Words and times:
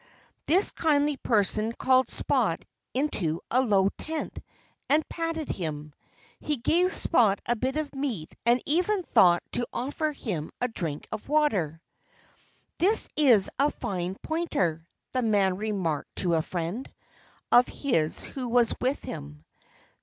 This 0.45 0.71
kindly 0.71 1.15
person 1.15 1.73
called 1.73 2.09
Spot 2.09 2.59
into 2.91 3.39
a 3.51 3.61
low 3.61 3.89
tent 3.99 4.39
and 4.89 5.07
patted 5.09 5.47
him. 5.47 5.93
He 6.39 6.57
gave 6.57 6.91
Spot 6.91 7.39
a 7.45 7.55
bit 7.55 7.75
of 7.77 7.93
meat 7.93 8.33
and 8.43 8.63
even 8.65 9.03
thought 9.03 9.43
to 9.51 9.67
offer 9.71 10.11
him 10.11 10.49
a 10.59 10.67
drink 10.67 11.07
of 11.11 11.29
water. 11.29 11.83
"This 12.79 13.09
is 13.15 13.47
a 13.59 13.69
fine 13.69 14.15
pointer," 14.23 14.83
the 15.11 15.21
man 15.21 15.57
remarked 15.57 16.15
to 16.15 16.33
a 16.33 16.41
friend 16.41 16.91
of 17.51 17.67
his 17.67 18.23
who 18.23 18.47
was 18.47 18.73
with 18.81 19.03
him. 19.03 19.45